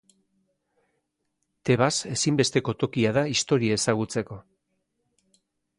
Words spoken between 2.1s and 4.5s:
ezinbesteko tokia da Historia ezagutzeko.